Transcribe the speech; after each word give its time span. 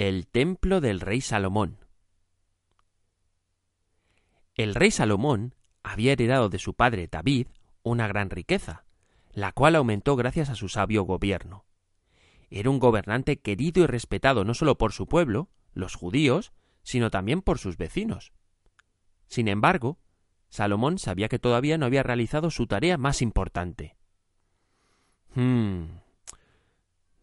El 0.00 0.28
templo 0.28 0.80
del 0.80 0.98
rey 0.98 1.20
Salomón. 1.20 1.76
El 4.54 4.74
rey 4.74 4.90
Salomón 4.90 5.54
había 5.82 6.12
heredado 6.12 6.48
de 6.48 6.58
su 6.58 6.72
padre 6.72 7.06
David 7.06 7.48
una 7.82 8.08
gran 8.08 8.30
riqueza, 8.30 8.86
la 9.30 9.52
cual 9.52 9.76
aumentó 9.76 10.16
gracias 10.16 10.48
a 10.48 10.54
su 10.54 10.70
sabio 10.70 11.02
gobierno. 11.02 11.66
Era 12.48 12.70
un 12.70 12.78
gobernante 12.78 13.40
querido 13.40 13.84
y 13.84 13.86
respetado 13.86 14.42
no 14.42 14.54
solo 14.54 14.78
por 14.78 14.94
su 14.94 15.06
pueblo, 15.06 15.50
los 15.74 15.96
judíos, 15.96 16.54
sino 16.82 17.10
también 17.10 17.42
por 17.42 17.58
sus 17.58 17.76
vecinos. 17.76 18.32
Sin 19.28 19.48
embargo, 19.48 19.98
Salomón 20.48 20.98
sabía 20.98 21.28
que 21.28 21.38
todavía 21.38 21.76
no 21.76 21.84
había 21.84 22.02
realizado 22.02 22.50
su 22.50 22.66
tarea 22.66 22.96
más 22.96 23.20
importante. 23.20 23.98
Hmm. 25.34 25.98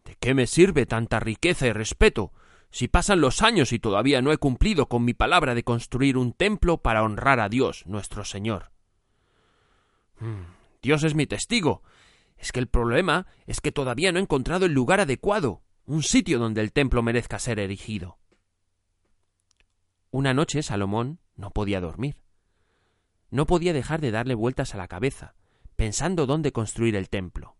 ¿De 0.04 0.14
qué 0.20 0.32
me 0.32 0.46
sirve 0.46 0.86
tanta 0.86 1.18
riqueza 1.18 1.66
y 1.66 1.72
respeto 1.72 2.30
si 2.70 2.88
pasan 2.88 3.20
los 3.20 3.42
años 3.42 3.72
y 3.72 3.78
todavía 3.78 4.20
no 4.20 4.32
he 4.32 4.38
cumplido 4.38 4.88
con 4.88 5.04
mi 5.04 5.14
palabra 5.14 5.54
de 5.54 5.64
construir 5.64 6.16
un 6.16 6.32
templo 6.32 6.78
para 6.78 7.02
honrar 7.02 7.40
a 7.40 7.48
Dios, 7.48 7.84
nuestro 7.86 8.24
Señor. 8.24 8.70
Hmm, 10.20 10.44
Dios 10.82 11.02
es 11.04 11.14
mi 11.14 11.26
testigo. 11.26 11.82
Es 12.36 12.52
que 12.52 12.60
el 12.60 12.68
problema 12.68 13.26
es 13.46 13.60
que 13.60 13.72
todavía 13.72 14.12
no 14.12 14.18
he 14.18 14.22
encontrado 14.22 14.66
el 14.66 14.72
lugar 14.72 15.00
adecuado, 15.00 15.62
un 15.86 16.02
sitio 16.02 16.38
donde 16.38 16.60
el 16.60 16.72
templo 16.72 17.02
merezca 17.02 17.38
ser 17.38 17.58
erigido. 17.58 18.18
Una 20.10 20.34
noche 20.34 20.62
Salomón 20.62 21.20
no 21.36 21.50
podía 21.50 21.80
dormir. 21.80 22.22
No 23.30 23.46
podía 23.46 23.72
dejar 23.72 24.00
de 24.00 24.10
darle 24.10 24.34
vueltas 24.34 24.74
a 24.74 24.78
la 24.78 24.88
cabeza, 24.88 25.34
pensando 25.76 26.26
dónde 26.26 26.52
construir 26.52 26.96
el 26.96 27.08
templo. 27.08 27.56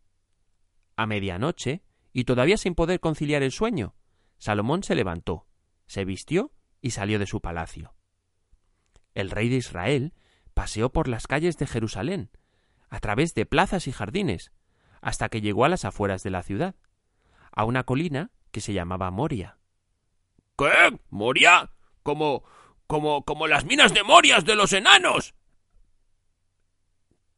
A 0.97 1.07
medianoche, 1.07 1.83
y 2.13 2.25
todavía 2.25 2.57
sin 2.57 2.75
poder 2.75 3.01
conciliar 3.01 3.43
el 3.43 3.53
sueño, 3.53 3.95
Salomón 4.39 4.83
se 4.83 4.95
levantó, 4.95 5.47
se 5.87 6.05
vistió 6.05 6.53
y 6.81 6.93
salió 6.93 7.19
de 7.19 7.27
su 7.27 7.41
palacio. 7.41 7.95
El 9.15 9.31
rey 9.31 9.49
de 9.49 9.57
Israel 9.57 10.15
paseó 10.55 10.91
por 10.91 11.09
las 11.09 11.27
calles 11.27 11.57
de 11.57 11.67
Jerusalén, 11.67 12.31
a 12.89 13.01
través 13.01 13.35
de 13.35 13.47
plazas 13.47 13.87
y 13.87 13.93
jardines, 13.93 14.53
hasta 15.01 15.29
que 15.29 15.41
llegó 15.41 15.65
a 15.65 15.69
las 15.69 15.85
afueras 15.85 16.23
de 16.23 16.31
la 16.31 16.43
ciudad, 16.43 16.75
a 17.53 17.65
una 17.65 17.85
colina 17.85 18.31
que 18.51 18.61
se 18.61 18.73
llamaba 18.73 19.11
Moria. 19.11 19.59
¿Qué? 20.57 20.99
¿Moria? 21.11 21.71
Como. 22.03 22.45
como. 22.87 23.25
como 23.25 23.47
las 23.47 23.65
minas 23.65 23.95
de 23.95 24.03
Morias 24.03 24.45
de 24.45 24.57
los 24.57 24.73
enanos. 24.73 25.35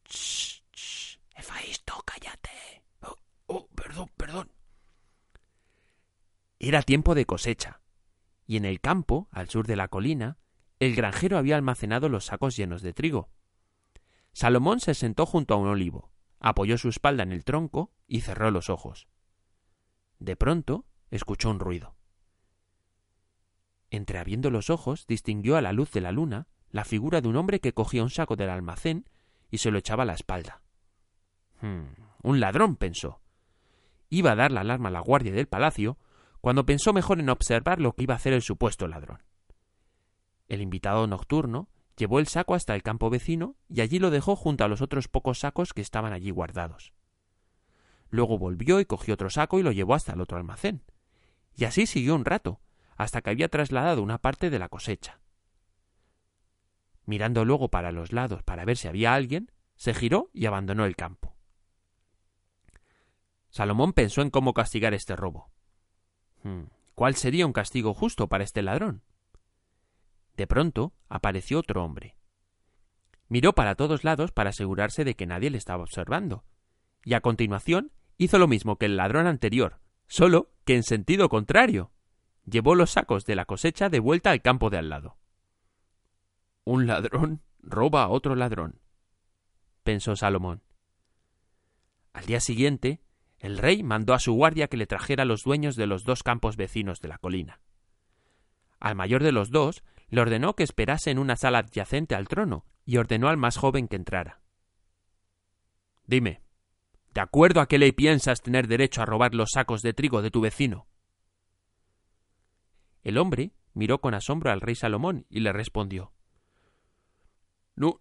Shh, 0.09 0.63
shh. 0.73 1.19
cállate. 2.05 2.80
Era 6.63 6.83
tiempo 6.83 7.15
de 7.15 7.25
cosecha, 7.25 7.81
y 8.47 8.59
en 8.59 8.67
el 8.67 8.83
campo, 8.83 9.29
al 9.33 9.49
sur 9.49 9.67
de 9.67 9.77
la 9.77 9.89
colina, 9.89 10.37
el 10.79 10.95
granjero 10.95 11.39
había 11.39 11.57
almacenado 11.57 12.11
los 12.11 12.27
sacos 12.27 12.55
llenos 12.55 12.83
de 12.83 12.93
trigo. 12.93 13.31
Salomón 14.35 14.79
se 14.79 14.93
sentó 14.93 15.25
junto 15.25 15.55
a 15.55 15.57
un 15.57 15.69
olivo, 15.69 16.13
apoyó 16.39 16.77
su 16.77 16.91
espalda 16.91 17.23
en 17.23 17.33
el 17.33 17.45
tronco 17.45 17.93
y 18.07 18.21
cerró 18.21 18.51
los 18.51 18.69
ojos. 18.69 19.09
De 20.19 20.37
pronto 20.37 20.85
escuchó 21.11 21.49
un 21.49 21.61
ruido. 21.61 21.97
Entreabriendo 23.91 24.51
los 24.51 24.69
ojos, 24.69 25.07
distinguió 25.07 25.57
a 25.57 25.63
la 25.63 25.73
luz 25.73 25.91
de 25.93 26.03
la 26.03 26.13
luna 26.13 26.47
la 26.71 26.85
figura 26.85 27.23
de 27.23 27.29
un 27.29 27.37
hombre 27.37 27.61
que 27.61 27.73
cogía 27.73 28.03
un 28.03 28.11
saco 28.11 28.37
del 28.37 28.51
almacén 28.51 29.09
y 29.51 29.59
se 29.59 29.71
lo 29.71 29.79
echaba 29.79 30.03
a 30.03 30.07
la 30.07 30.15
espalda. 30.15 30.61
Hmm, 31.63 31.87
un 32.23 32.39
ladrón, 32.39 32.77
pensó. 32.77 33.23
Iba 34.11 34.33
a 34.33 34.37
dar 34.37 34.53
la 34.53 34.61
alarma 34.61 34.91
a 34.91 34.93
la 34.93 35.01
guardia 35.01 35.33
del 35.33 35.49
palacio 35.49 35.97
cuando 36.41 36.67
pensó 36.67 36.93
mejor 36.93 37.21
en 37.21 37.29
observar 37.29 37.81
lo 37.81 37.93
que 37.93 38.05
iba 38.05 38.15
a 38.15 38.17
hacer 38.17 38.33
el 38.33 38.43
supuesto 38.43 38.89
ladrón. 38.89 39.23
El 40.49 40.63
invitado 40.63 41.07
nocturno 41.07 41.69
llevó 41.97 42.19
el 42.19 42.27
saco 42.27 42.55
hasta 42.55 42.75
el 42.75 42.83
campo 42.83 43.11
vecino 43.11 43.57
y 43.69 43.83
allí 43.83 43.99
lo 43.99 44.11
dejó 44.11 44.37
junto 44.37 44.65
a 44.65 44.69
los 44.69 44.81
otros 44.81 45.09
pocos 45.09 45.41
sacos 45.41 45.73
que 45.73 45.83
estaban 45.83 46.13
allí 46.13 46.31
guardados. 46.31 46.93
Luego 48.09 48.39
volvió 48.39 48.81
y 48.81 48.87
cogió 48.87 49.15
otro 49.15 49.31
saco 49.31 49.59
y 49.59 49.63
lo 49.63 49.71
llevó 49.71 49.95
hasta 49.95 50.15
el 50.15 50.21
otro 50.21 50.39
almacén. 50.39 50.83
Y 51.55 51.65
así 51.65 51.87
siguió 51.87 52.15
un 52.15 52.25
rato, 52.25 52.61
hasta 52.97 53.21
que 53.21 53.31
había 53.31 53.49
trasladado 53.49 54.03
una 54.03 54.19
parte 54.19 54.51
de 54.51 54.59
la 54.59 54.69
cosecha. 54.69 55.21
Mirando 57.05 57.45
luego 57.45 57.69
para 57.69 57.93
los 57.93 58.13
lados 58.13 58.43
para 58.43 58.65
ver 58.65 58.77
si 58.77 58.89
había 58.89 59.15
alguien, 59.15 59.53
se 59.77 59.95
giró 59.95 60.31
y 60.33 60.47
abandonó 60.47 60.85
el 60.85 60.97
campo. 60.97 61.37
Salomón 63.51 63.93
pensó 63.93 64.23
en 64.23 64.31
cómo 64.31 64.55
castigar 64.55 64.95
este 64.95 65.17
robo. 65.17 65.50
Hmm. 66.43 66.65
¿Cuál 66.95 67.15
sería 67.15 67.47
un 67.47 67.53
castigo 67.53 67.95
justo 67.95 68.29
para 68.29 68.45
este 68.45 68.63
ladrón? 68.63 69.03
De 70.37 70.47
pronto 70.47 70.93
apareció 71.09 71.59
otro 71.59 71.85
hombre. 71.85 72.17
Miró 73.29 73.55
para 73.55 73.75
todos 73.75 74.05
lados 74.05 74.33
para 74.33 74.51
asegurarse 74.51 75.05
de 75.05 75.15
que 75.15 75.27
nadie 75.27 75.51
le 75.51 75.59
estaba 75.59 75.83
observando, 75.83 76.45
y 77.05 77.15
a 77.15 77.21
continuación 77.21 77.93
hizo 78.17 78.39
lo 78.39 78.49
mismo 78.49 78.77
que 78.77 78.87
el 78.87 78.97
ladrón 78.97 79.27
anterior, 79.27 79.81
solo 80.09 80.51
que 80.65 80.75
en 80.75 80.83
sentido 80.83 81.29
contrario. 81.29 81.93
Llevó 82.45 82.75
los 82.75 82.91
sacos 82.91 83.25
de 83.27 83.37
la 83.37 83.45
cosecha 83.45 83.89
de 83.89 84.01
vuelta 84.01 84.31
al 84.31 84.43
campo 84.43 84.71
de 84.71 84.79
al 84.79 84.89
lado. 84.89 85.17
Un 86.65 86.87
ladrón 86.87 87.43
roba 87.61 88.03
a 88.03 88.09
otro 88.09 88.35
ladrón, 88.35 88.81
pensó 89.83 90.17
Salomón. 90.17 90.63
Al 92.13 92.27
día 92.27 92.41
siguiente 92.41 93.01
el 93.41 93.59
rey 93.59 93.83
mandó 93.83 94.15
a 94.15 94.21
su 94.21 94.33
guardia 94.33 94.69
que 94.69 94.77
le 94.77 94.87
trajera 94.87 95.25
los 95.25 95.43
dueños 95.43 95.75
de 95.75 95.87
los 95.87 96.05
dos 96.05 96.23
campos 96.23 96.57
vecinos 96.57 97.01
de 97.01 97.09
la 97.09 97.19
colina. 97.19 97.61
Al 98.79 98.95
mayor 98.95 99.23
de 99.23 99.33
los 99.33 99.51
dos 99.51 99.83
le 100.09 100.21
ordenó 100.21 100.55
que 100.55 100.63
esperase 100.63 101.11
en 101.11 101.19
una 101.19 101.37
sala 101.37 101.59
adyacente 101.59 102.15
al 102.15 102.29
trono 102.29 102.65
y 102.85 102.99
ordenó 102.99 103.29
al 103.29 103.37
más 103.37 103.57
joven 103.57 103.89
que 103.89 103.97
entrara. 103.97 104.41
Dime, 106.07 106.43
¿de 107.15 107.21
acuerdo 107.21 107.61
a 107.61 107.67
qué 107.67 107.79
ley 107.79 107.93
piensas 107.93 108.43
tener 108.43 108.69
derecho 108.69 109.03
a 109.03 109.07
robar 109.07 109.35
los 109.35 109.51
sacos 109.53 109.83
de 109.83 109.95
trigo 109.95 110.23
de 110.23 110.31
tu 110.31 110.41
vecino? 110.41 110.87
El 113.03 113.19
hombre 113.19 113.53
miró 113.75 114.01
con 114.01 114.15
asombro 114.15 114.51
al 114.51 114.61
rey 114.61 114.75
Salomón 114.75 115.27
y 115.29 115.41
le 115.41 115.53
respondió 115.53 116.13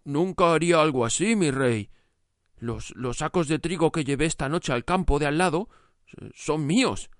nunca 0.04 0.52
haría 0.52 0.80
algo 0.80 1.04
así, 1.04 1.36
mi 1.36 1.50
rey. 1.50 1.90
Los, 2.60 2.92
sacos 3.16 3.48
de 3.48 3.58
trigo 3.58 3.90
que 3.90 4.04
llevé 4.04 4.26
esta 4.26 4.48
noche 4.48 4.72
al 4.72 4.84
campo 4.84 5.18
de 5.18 5.26
al 5.26 5.38
lado 5.38 5.68
son 6.34 6.66
míos. 6.66 7.10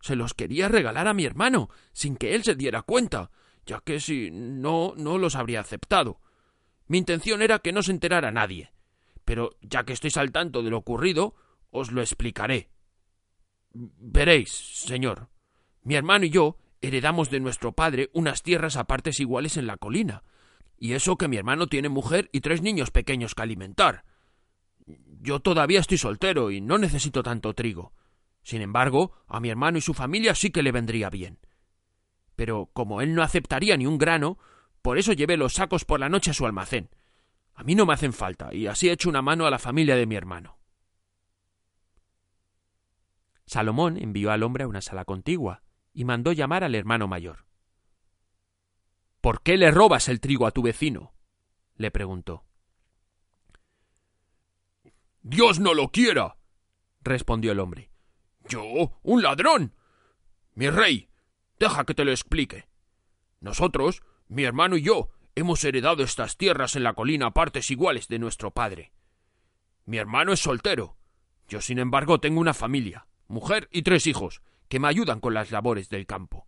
Se 0.00 0.14
los 0.14 0.34
quería 0.34 0.68
regalar 0.68 1.08
a 1.08 1.14
mi 1.14 1.24
hermano, 1.24 1.70
sin 1.92 2.16
que 2.16 2.34
él 2.34 2.44
se 2.44 2.54
diera 2.54 2.82
cuenta, 2.82 3.30
ya 3.66 3.80
que 3.80 3.98
si 3.98 4.30
no, 4.30 4.94
no 4.96 5.18
los 5.18 5.36
habría 5.36 5.60
aceptado. 5.60 6.20
Mi 6.86 6.98
intención 6.98 7.42
era 7.42 7.60
que 7.60 7.72
no 7.72 7.82
se 7.82 7.92
enterara 7.92 8.30
nadie. 8.30 8.72
Pero 9.24 9.56
ya 9.62 9.84
que 9.84 9.92
estoy 9.92 10.12
al 10.16 10.32
tanto 10.32 10.62
de 10.62 10.70
lo 10.70 10.78
ocurrido, 10.78 11.34
os 11.70 11.92
lo 11.92 12.02
explicaré. 12.02 12.70
Veréis, 13.72 14.50
señor, 14.50 15.28
mi 15.82 15.94
hermano 15.94 16.26
y 16.26 16.30
yo 16.30 16.56
heredamos 16.80 17.30
de 17.30 17.40
nuestro 17.40 17.72
padre 17.72 18.10
unas 18.12 18.42
tierras 18.42 18.76
a 18.76 18.84
partes 18.84 19.20
iguales 19.20 19.56
en 19.56 19.66
la 19.66 19.76
colina, 19.76 20.24
y 20.78 20.94
eso 20.94 21.16
que 21.16 21.28
mi 21.28 21.36
hermano 21.36 21.68
tiene 21.68 21.88
mujer 21.88 22.28
y 22.32 22.40
tres 22.40 22.62
niños 22.62 22.90
pequeños 22.90 23.34
que 23.34 23.42
alimentar. 23.42 24.04
Yo 25.22 25.40
todavía 25.40 25.80
estoy 25.80 25.98
soltero 25.98 26.50
y 26.50 26.62
no 26.62 26.78
necesito 26.78 27.22
tanto 27.22 27.54
trigo. 27.54 27.92
Sin 28.42 28.62
embargo, 28.62 29.12
a 29.26 29.38
mi 29.38 29.50
hermano 29.50 29.76
y 29.76 29.82
su 29.82 29.92
familia 29.92 30.34
sí 30.34 30.50
que 30.50 30.62
le 30.62 30.72
vendría 30.72 31.10
bien. 31.10 31.38
Pero 32.36 32.70
como 32.72 33.02
él 33.02 33.14
no 33.14 33.22
aceptaría 33.22 33.76
ni 33.76 33.86
un 33.86 33.98
grano, 33.98 34.38
por 34.80 34.96
eso 34.96 35.12
llevé 35.12 35.36
los 35.36 35.52
sacos 35.52 35.84
por 35.84 36.00
la 36.00 36.08
noche 36.08 36.30
a 36.30 36.34
su 36.34 36.46
almacén. 36.46 36.88
A 37.52 37.64
mí 37.64 37.74
no 37.74 37.84
me 37.84 37.92
hacen 37.92 38.14
falta, 38.14 38.54
y 38.54 38.66
así 38.66 38.88
he 38.88 38.92
hecho 38.92 39.10
una 39.10 39.20
mano 39.20 39.44
a 39.44 39.50
la 39.50 39.58
familia 39.58 39.94
de 39.94 40.06
mi 40.06 40.14
hermano. 40.14 40.58
Salomón 43.44 43.98
envió 43.98 44.30
al 44.30 44.42
hombre 44.42 44.64
a 44.64 44.68
una 44.68 44.80
sala 44.80 45.04
contigua 45.04 45.62
y 45.92 46.04
mandó 46.06 46.32
llamar 46.32 46.64
al 46.64 46.74
hermano 46.74 47.08
mayor. 47.08 47.44
¿Por 49.20 49.42
qué 49.42 49.58
le 49.58 49.70
robas 49.70 50.08
el 50.08 50.20
trigo 50.20 50.46
a 50.46 50.52
tu 50.52 50.62
vecino? 50.62 51.12
le 51.76 51.90
preguntó. 51.90 52.46
Dios 55.22 55.60
no 55.60 55.74
lo 55.74 55.88
quiera. 55.88 56.36
respondió 57.02 57.52
el 57.52 57.60
hombre. 57.60 57.90
Yo, 58.48 58.98
un 59.02 59.22
ladrón. 59.22 59.74
Mi 60.54 60.70
rey, 60.70 61.08
deja 61.58 61.84
que 61.84 61.94
te 61.94 62.04
lo 62.04 62.10
explique. 62.10 62.68
Nosotros, 63.40 64.02
mi 64.28 64.44
hermano 64.44 64.76
y 64.76 64.82
yo, 64.82 65.10
hemos 65.34 65.62
heredado 65.64 66.02
estas 66.02 66.36
tierras 66.36 66.76
en 66.76 66.82
la 66.82 66.94
colina 66.94 67.26
a 67.26 67.30
partes 67.32 67.70
iguales 67.70 68.08
de 68.08 68.18
nuestro 68.18 68.50
padre. 68.50 68.92
Mi 69.84 69.98
hermano 69.98 70.32
es 70.32 70.40
soltero. 70.40 70.96
Yo, 71.48 71.60
sin 71.60 71.78
embargo, 71.78 72.20
tengo 72.20 72.40
una 72.40 72.54
familia, 72.54 73.06
mujer 73.28 73.68
y 73.72 73.82
tres 73.82 74.06
hijos, 74.06 74.42
que 74.68 74.78
me 74.78 74.88
ayudan 74.88 75.20
con 75.20 75.34
las 75.34 75.50
labores 75.50 75.88
del 75.88 76.06
campo. 76.06 76.46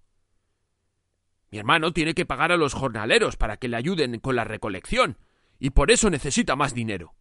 Mi 1.51 1.59
hermano 1.59 1.93
tiene 1.93 2.15
que 2.15 2.25
pagar 2.25 2.53
a 2.53 2.57
los 2.57 2.73
jornaleros 2.73 3.37
para 3.37 3.59
que 3.59 3.69
le 3.69 3.77
ayuden 3.77 4.19
con 4.21 4.37
la 4.37 4.45
recolección, 4.45 5.19
y 5.59 5.71
por 5.71 5.91
eso 5.91 6.09
necesita 6.09 6.57
más 6.57 6.75
dinero. 6.75 7.15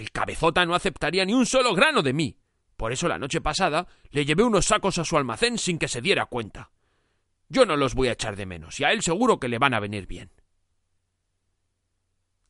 El 0.00 0.12
cabezota 0.12 0.64
no 0.64 0.74
aceptaría 0.74 1.26
ni 1.26 1.34
un 1.34 1.44
solo 1.44 1.74
grano 1.74 2.00
de 2.00 2.14
mí. 2.14 2.38
Por 2.78 2.90
eso 2.90 3.06
la 3.06 3.18
noche 3.18 3.42
pasada 3.42 3.86
le 4.08 4.24
llevé 4.24 4.42
unos 4.42 4.64
sacos 4.64 4.96
a 4.96 5.04
su 5.04 5.18
almacén 5.18 5.58
sin 5.58 5.78
que 5.78 5.88
se 5.88 6.00
diera 6.00 6.24
cuenta. 6.24 6.70
Yo 7.50 7.66
no 7.66 7.76
los 7.76 7.94
voy 7.94 8.08
a 8.08 8.12
echar 8.12 8.34
de 8.34 8.46
menos, 8.46 8.80
y 8.80 8.84
a 8.84 8.92
él 8.92 9.02
seguro 9.02 9.38
que 9.38 9.48
le 9.48 9.58
van 9.58 9.74
a 9.74 9.78
venir 9.78 10.06
bien. 10.06 10.32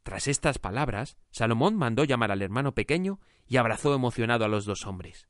Tras 0.04 0.28
estas 0.28 0.60
palabras, 0.60 1.16
Salomón 1.32 1.74
mandó 1.74 2.04
llamar 2.04 2.30
al 2.30 2.42
hermano 2.42 2.72
pequeño 2.72 3.18
y 3.48 3.56
abrazó 3.56 3.92
emocionado 3.94 4.44
a 4.44 4.48
los 4.48 4.64
dos 4.64 4.86
hombres. 4.86 5.26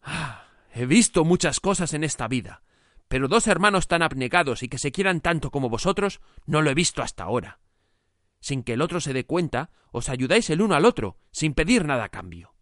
Ah, 0.00 0.46
he 0.72 0.86
visto 0.86 1.26
muchas 1.26 1.60
cosas 1.60 1.92
en 1.92 2.02
esta 2.02 2.28
vida, 2.28 2.62
pero 3.08 3.28
dos 3.28 3.46
hermanos 3.46 3.88
tan 3.88 4.00
abnegados 4.00 4.62
y 4.62 4.70
que 4.70 4.78
se 4.78 4.90
quieran 4.90 5.20
tanto 5.20 5.50
como 5.50 5.68
vosotros 5.68 6.22
no 6.46 6.62
lo 6.62 6.70
he 6.70 6.74
visto 6.74 7.02
hasta 7.02 7.24
ahora. 7.24 7.60
Sin 8.40 8.62
que 8.62 8.74
el 8.74 8.82
otro 8.82 9.00
se 9.00 9.12
dé 9.12 9.24
cuenta, 9.24 9.70
os 9.92 10.08
ayudáis 10.08 10.50
el 10.50 10.62
uno 10.62 10.74
al 10.74 10.84
otro, 10.84 11.18
sin 11.30 11.54
pedir 11.54 11.84
nada 11.84 12.04
a 12.04 12.08
cambio. 12.08 12.54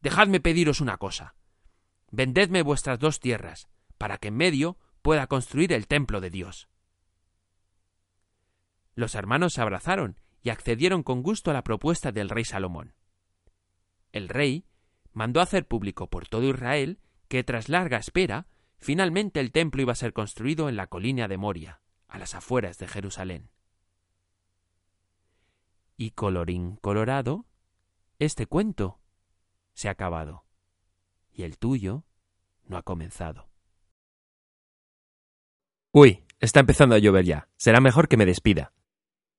Dejadme 0.00 0.40
pediros 0.40 0.80
una 0.80 0.96
cosa. 0.96 1.34
Vendedme 2.10 2.62
vuestras 2.62 2.98
dos 2.98 3.20
tierras, 3.20 3.68
para 3.98 4.18
que 4.18 4.28
en 4.28 4.36
medio 4.36 4.78
pueda 5.02 5.26
construir 5.26 5.72
el 5.72 5.86
templo 5.86 6.20
de 6.20 6.30
Dios. 6.30 6.68
Los 8.94 9.14
hermanos 9.14 9.54
se 9.54 9.60
abrazaron 9.60 10.18
y 10.42 10.50
accedieron 10.50 11.02
con 11.02 11.22
gusto 11.22 11.50
a 11.50 11.54
la 11.54 11.64
propuesta 11.64 12.12
del 12.12 12.28
rey 12.28 12.44
Salomón. 12.44 12.94
El 14.12 14.28
rey 14.28 14.66
mandó 15.12 15.40
hacer 15.40 15.66
público 15.66 16.08
por 16.08 16.28
todo 16.28 16.48
Israel 16.48 17.00
que 17.28 17.44
tras 17.44 17.68
larga 17.68 17.98
espera 17.98 18.46
Finalmente 18.80 19.40
el 19.40 19.52
templo 19.52 19.82
iba 19.82 19.92
a 19.92 19.96
ser 19.96 20.14
construido 20.14 20.68
en 20.68 20.76
la 20.76 20.86
colina 20.86 21.28
de 21.28 21.36
Moria, 21.36 21.82
a 22.08 22.18
las 22.18 22.34
afueras 22.34 22.78
de 22.78 22.88
Jerusalén. 22.88 23.50
Y 26.00 26.12
colorín 26.12 26.76
colorado, 26.76 27.44
este 28.18 28.46
cuento 28.46 29.02
se 29.74 29.88
ha 29.88 29.90
acabado, 29.90 30.46
y 31.30 31.42
el 31.42 31.58
tuyo 31.58 32.04
no 32.64 32.78
ha 32.78 32.82
comenzado. 32.82 33.50
Uy, 35.92 36.24
está 36.38 36.60
empezando 36.60 36.94
a 36.94 36.98
llover 37.00 37.26
ya. 37.26 37.48
Será 37.58 37.82
mejor 37.82 38.08
que 38.08 38.16
me 38.16 38.24
despida. 38.24 38.72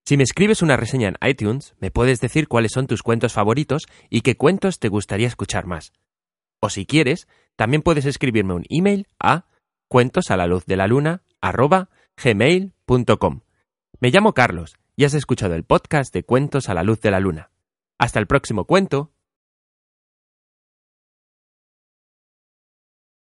Si 0.06 0.18
me 0.18 0.24
escribes 0.24 0.62
una 0.62 0.78
reseña 0.78 1.08
en 1.08 1.18
iTunes, 1.28 1.74
me 1.80 1.90
puedes 1.90 2.22
decir 2.22 2.48
cuáles 2.48 2.74
son 2.74 2.86
tus 2.86 3.02
cuentos 3.02 3.34
favoritos 3.34 3.88
y 4.12 4.22
qué 4.22 4.38
cuentos 4.38 4.78
te 4.78 4.90
gustaría 4.90 5.26
escuchar 5.26 5.66
más. 5.66 5.94
O 6.60 6.70
si 6.70 6.86
quieres, 6.86 7.28
también 7.56 7.82
puedes 7.82 8.06
escribirme 8.06 8.54
un 8.54 8.66
email 8.70 9.08
a 9.20 9.48
cuentos. 9.88 10.30
Me 14.00 14.12
llamo 14.12 14.34
Carlos 14.36 14.78
y 15.02 15.04
has 15.04 15.16
escuchado 15.16 15.56
el 15.56 15.64
podcast 15.64 16.14
de 16.14 16.24
Cuentos 16.24 16.70
a 16.70 16.76
la 16.76 16.84
luz 16.84 17.02
de 17.02 17.10
la 17.10 17.20
luna. 17.20 17.50
Hasta 17.98 18.20
el 18.20 18.28
próximo 18.28 18.66
cuento 18.66 19.12